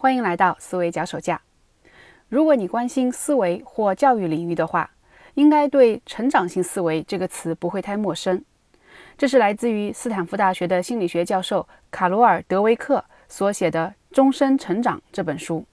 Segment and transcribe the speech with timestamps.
[0.00, 1.42] 欢迎来到思维脚手架。
[2.30, 4.92] 如果你关心思维或教育领域的话，
[5.34, 8.42] 应该对“成长性思维”这个词不会太陌生。
[9.18, 15.66] 这是来自于斯坦福大学的心理学教授卡罗尔·德维克所写的《终身成长》这本书。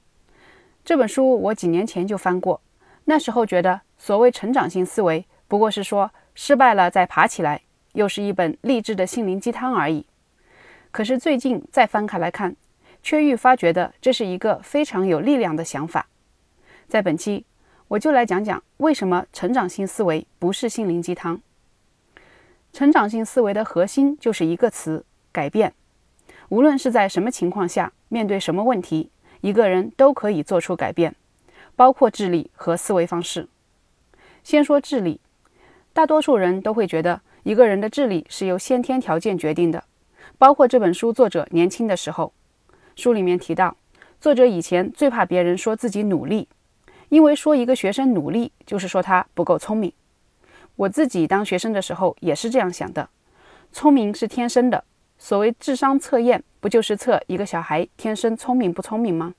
[0.84, 2.60] 这本书我几年前就翻过，
[3.06, 7.62] 那时候觉得所谓成长性思维不过是说失败了再爬起来，
[7.94, 10.06] 又是一本励志的心灵鸡汤而已。
[10.92, 12.58] 可是最近再翻开来看，
[13.08, 16.10] 却愈发觉得这是一个非常有力量的想法。
[16.90, 17.46] 在本期，
[17.88, 21.40] 我就来讲讲为什么成长性思维不是心灵鸡汤。
[22.74, 25.74] 成长性思维的核心就是一个词：改变。
[26.50, 31.16] 无论是在什么情况下，面对什么问题，一个人都可以做出改变，
[31.78, 33.48] 包括智力和思维方式。
[34.44, 35.22] 先说智力，
[35.94, 39.86] 大多数人都会觉得一个人的智力是由先天条件决定的，
[40.38, 42.34] 包括这本书作者年轻的时候。
[42.98, 43.78] 书里面提到，
[44.20, 46.50] 作者以前最怕别人说自己努力，
[47.10, 49.94] 因为说一个学生努力就是说他不够聪明。
[50.76, 53.08] 我自己当学生的时候也是这样想的，
[53.72, 54.84] 聪明是天生的。
[55.20, 59.36] 所谓智商测验，不就是测一个小孩天生聪明不聪明吗？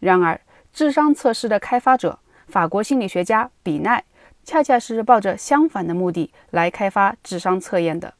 [0.00, 0.40] 然而，
[0.72, 4.02] 智商测试的开发者法国心理学家比奈，
[4.42, 8.14] 恰恰是抱着相反的目的来开发智商测验的。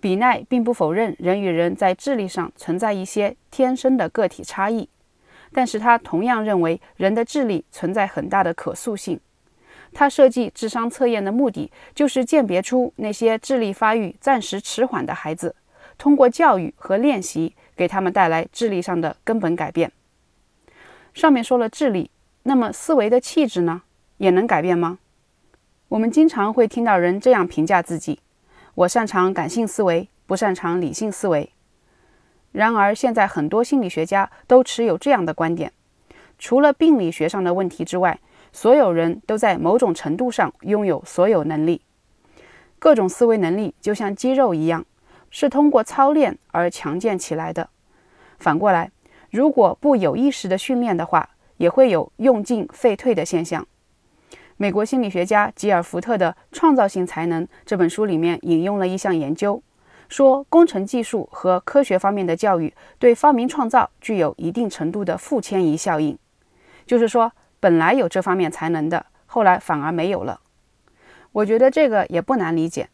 [0.00, 4.88] 比奈并不否认人与人在智力上存在一些天生的个体差异，
[5.52, 9.18] 但是他同样认为人的智力存在很大的可塑性。
[9.92, 15.56] 他设计智商测验的目的就是鉴别出那些智力发育暂时迟缓的孩子，
[15.96, 19.90] 通过教育和练习给他们带来智力上的根本改变。
[21.14, 22.10] 上面说了智力，
[22.42, 23.82] 那么思维的气质呢，
[24.18, 24.98] 也能改变吗？
[25.88, 28.18] 我们经常会听到人这样评价自己。
[28.76, 31.50] 我擅长感性思维，不擅长理性思维。
[32.52, 35.72] 然而，现在很多心理学家都持有这样的观点：
[36.38, 38.20] 除了病理学上的问题之外，
[38.52, 41.80] 所有人都在某种程度上拥有所有能力。
[42.78, 44.84] 各种思维能力就像肌肉一样，
[45.30, 47.70] 是通过操练而强健起来的。
[48.38, 48.90] 反过来，
[49.30, 53.66] 如果不有意识的训练的话，也会有用进废退的现象。
[54.58, 59.62] 美国心理学家吉尔福特的《创造性才能》这本书里面引用了一项研究，
[60.08, 66.18] 说工程技术和科学方面的教育对发明创造具有一定程度的负迁移效应，
[66.86, 67.30] 就是说
[67.60, 70.40] 本来有这方面才能的，后来反而没有了。
[71.32, 72.88] 我觉得这个也不难理解。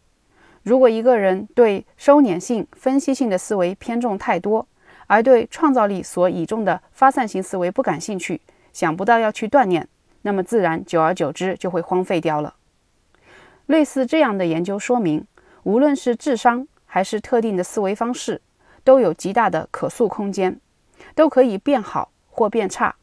[0.65, 4.67] 如果一个人对收敛性、分析性的思维偏重太多，
[5.06, 8.41] 而对创造力所倚重的发散性思维不感兴趣，
[8.72, 9.87] 想不到要去锻炼。
[10.22, 12.55] 那么自然，久而久之就会荒废掉了。
[13.66, 15.27] 类似这样的研究说明，
[15.62, 18.41] 无论是智商还是特定的思维方式，
[18.84, 20.59] 都有极大的可塑空间，
[21.15, 22.97] 都可以变好或变差。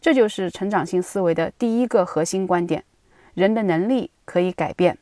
[0.00, 2.84] 这就是成长性思维的第一个核心观点：
[3.34, 4.98] 人的能力可以改变。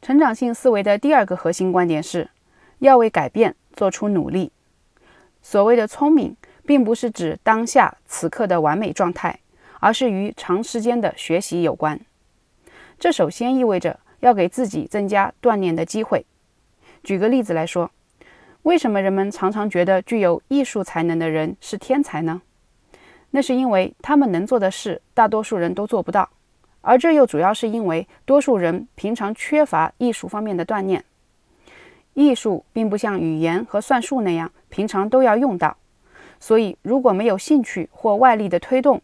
[0.00, 2.30] 成长性思维的第二个核心观点是，
[2.80, 4.52] 要为改变做出努力。
[5.40, 9.38] 所谓的聪明，并不是指当下此刻的完美状态。
[9.82, 11.98] 而是与长时间的学习有关。
[13.00, 16.24] 这首先意味着要给自己增加锻炼的机会。
[17.02, 17.90] 举个例子来说，
[18.62, 22.42] 为什么人们常常觉得具有艺术才能的人是天才呢？
[23.32, 26.30] 那是因为他们能做的事，大多数人都做不到。
[26.80, 31.04] 而这又主要是因为多数人平常缺乏艺术方面的锻炼。
[32.14, 35.76] 艺术并不像语言和算术那样平常都要用到，
[36.38, 39.02] 所以如果没有兴趣或外力的推动，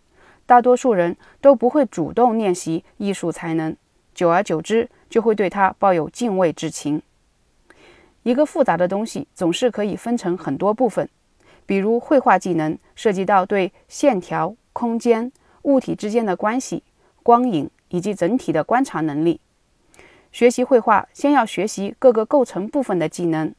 [0.48, 3.76] 大多数人都不会主动练习艺术才能，
[4.14, 7.02] 久而久之就会对它抱有敬畏之情。
[8.22, 11.06] 一个复杂的东西总是可以分成很多部分，
[11.66, 15.30] 比如绘画技能涉及到对线条、空间、
[15.64, 16.82] 物体之间的关系、
[17.22, 19.42] 光影以及整体的观察能力。
[20.32, 23.54] 学习绘画，先要学习各个构成部分的技能，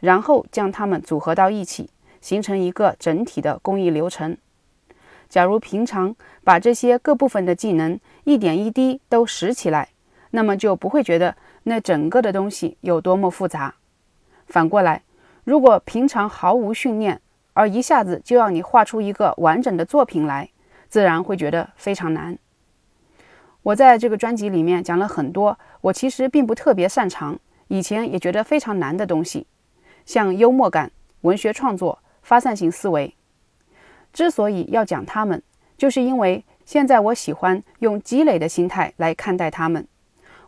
[0.00, 1.88] 然后将它们组合到一起，
[2.20, 4.36] 形成一个整体的工艺流程。
[5.28, 9.88] 假如平常把这些各部分的技能一点一滴都拾起来，
[10.30, 13.74] 那么就不会觉得那整个的东西有多么复杂。
[14.46, 15.02] 反过来，
[15.44, 17.20] 如果平常毫无训练，
[17.52, 20.50] 而一下子就要你画出一个完整的作品来，
[20.88, 22.38] 自然会觉得非常难。
[23.62, 27.38] 我在这个专辑里面讲了很多我其实并不特别擅长，
[27.68, 29.46] 以前也觉得非常难的东西，
[30.04, 30.92] 像幽默感、
[31.22, 33.14] 文学创作、发散性思维。
[34.14, 35.42] 之所以要讲他们，
[35.76, 39.86] 就是因为现在我喜欢用积累的心态来看待他们。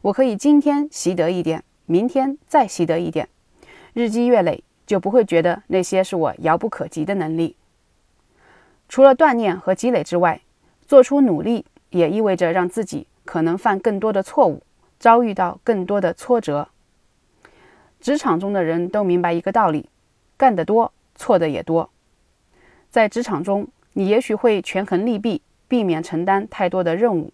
[0.02, 3.28] 我可以今天习得一点，明天再习得一点，
[3.92, 7.56] 日积月累，就不会觉得那些是我遥不可及的能力。
[8.88, 10.40] 除了锻炼和积累之外，
[10.86, 14.62] 做出努力也意味着让自己可能犯更多的错误，
[15.00, 16.68] 遭遇到更多的挫折。
[18.00, 19.90] 职场中的人都明白一个道理：
[20.36, 21.90] 干得多，错的也多。
[22.96, 27.31] 在职场中，你也许会权衡利弊，避免承担太多的任务，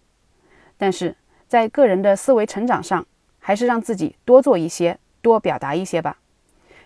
[0.77, 1.15] 但是
[1.47, 3.05] 在个人的思维成长上，
[3.39, 6.17] 还是让自己多做一些，多表达一些吧。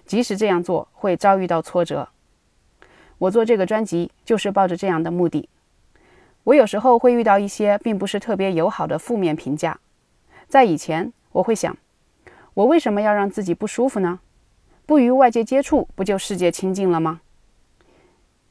[0.06, 2.09] 即使这样做会遭遇到挫折，
[3.18, 5.50] 我做这个专辑就是抱着这样的目的。
[6.44, 9.80] 我有时候会遇到一些并不是特别友好的负面评价，
[10.47, 11.75] 在以前我会想，
[12.53, 14.19] 我为什么要让自己不舒服呢？
[14.85, 17.21] 不与外界接触，不就世界清净了吗？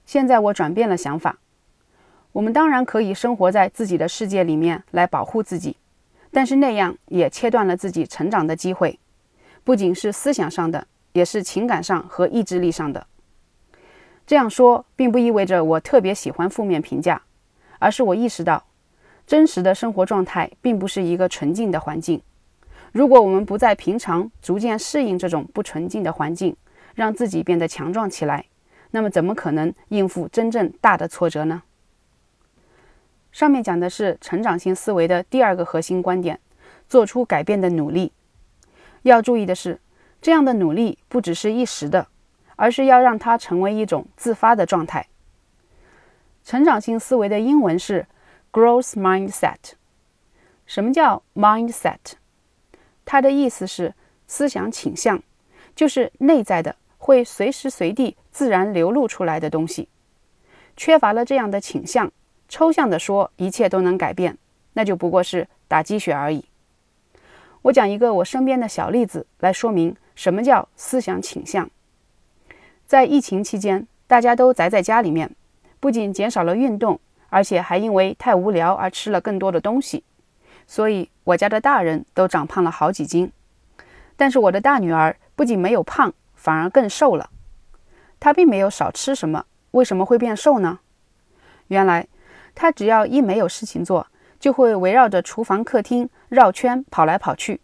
[0.06, 1.38] 现在我转变了想法，
[2.32, 5.76] 我们当然可以生活在自己的世界里面来保护自己，
[6.31, 8.99] 但是那样也切断了自己成长的机会，
[9.62, 13.06] 不仅是思想上的，也是情感上和意志力上的。
[14.26, 17.20] 这样说并不意味着我特别喜欢负面评价。
[17.79, 18.64] 而是我意识到，
[19.26, 22.23] 真实的生活状态并不是一个纯净的环境。
[22.91, 26.56] 如果我们不在平常逐渐适应这种不纯净的环境，
[26.94, 28.47] 让自己变得强壮起来，
[28.90, 31.62] 那么怎么可能应付真正大的挫折呢？
[33.32, 36.40] 上面讲的是成长性思维的第二个核心观点：
[36.88, 38.12] 做出改变的努力。
[39.02, 39.80] 要注意的是，
[40.22, 42.08] 这样的努力不只是一时的，
[42.56, 45.06] 而是要让它成为一种自发的状态。
[46.42, 48.06] 成长性思维的英文是
[48.50, 49.74] growth mindset。
[50.64, 51.98] 什么叫 mindset？
[53.04, 53.94] 它的意思是
[54.26, 55.22] 思想倾向，
[55.74, 59.88] 就是内在的，会随时随地自然流露出来的东西。
[60.76, 62.12] 缺乏了这样的倾向，
[62.48, 64.37] 抽象的说一切都能改变，
[64.75, 66.44] 那就不过是打鸡血而已。
[67.62, 71.69] 我讲一个我身边的小例子来说明什么叫思想倾向。
[72.87, 75.34] 在疫情期间，大家都宅在家里面。
[75.78, 76.98] 不仅减少了运动，
[77.28, 80.02] 而且还因为太无聊而吃了更多的东西，
[80.66, 83.31] 所以我家的大人都长胖了好几斤。
[84.16, 86.12] 但是我的大女儿不仅没有胖，
[86.46, 87.31] 反而更瘦了。
[88.20, 90.78] 他并没有少吃什么，为什么会变瘦呢？
[91.66, 92.06] 原来
[92.54, 94.06] 他只要一没有事情做，
[94.38, 97.60] 就会围绕着厨房、客厅绕圈跑来跑去，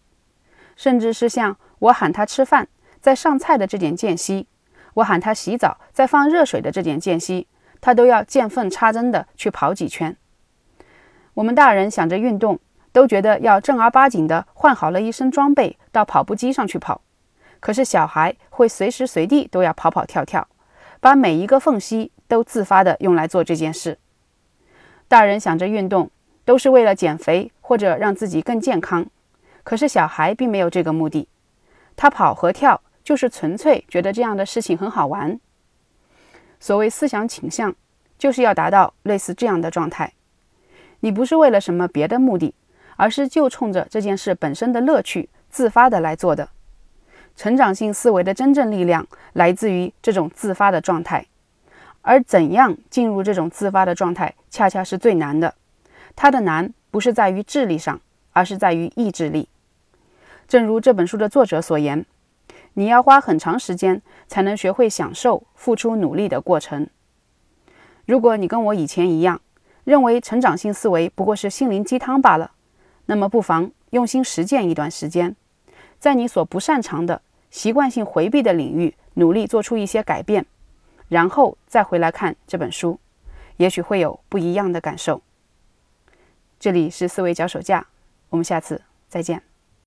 [0.74, 2.66] 甚至是像我喊他吃饭，
[3.00, 4.48] 在上菜的这点间隙，
[4.94, 7.46] 我喊他洗澡，在放热水的这点间隙。
[7.80, 10.16] 他都要见缝插针的去跑几圈。
[11.34, 12.58] 我们大人想着运动，
[12.90, 17.02] 都觉得要正儿八经的换好了一身装备到跑步机上去跑。
[17.62, 20.48] 可是小孩会随时随地都要跑跑跳跳，
[20.98, 23.98] 把每一个缝隙都自发的用来做这件事。
[25.06, 26.10] 大人想着运动，
[26.44, 29.06] 都是为了减肥或者让自己更健康。
[29.62, 31.28] 可是小孩并没有这个目的，
[31.94, 35.38] 他跑和跳就是纯粹觉得这样的事情很好玩。
[36.58, 37.72] 所谓思想倾向，
[38.18, 40.14] 就是要达到类似这样的状态。
[40.98, 42.56] 你不是为了什么别的目的，
[42.96, 46.48] 而是就冲着这件事本身的乐趣，自发的来做的。
[47.36, 51.26] 成长性思维的真正力量来自于这种自发的状态，
[52.02, 55.54] 而怎样进入这种自发的状态，恰恰是最难的。
[56.14, 58.00] 它的难不是在于智力上，
[58.32, 59.48] 而是在于意志力。
[60.46, 62.04] 正如这本书的作者所言。
[62.74, 66.88] 你要花很长时间才能学会享受付出努力的过程。
[68.06, 69.42] 如果你跟我以前一样，
[69.84, 72.52] 认为成长性思维不过是心灵鸡汤罢了，
[73.04, 75.36] 那么不妨用心实践一段时间，
[76.02, 80.44] 在你所不擅长的、习惯性回避的领域努力做出一些改变，
[81.06, 82.98] 然后再回来看这本书，
[83.56, 85.22] 也许会有不一样的感受。
[86.58, 87.86] 这里是思维脚手架，
[88.30, 89.51] 我们下次再见。